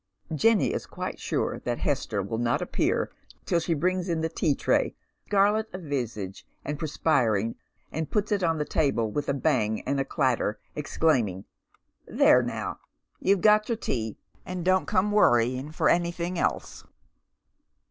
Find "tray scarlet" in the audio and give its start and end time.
4.55-5.69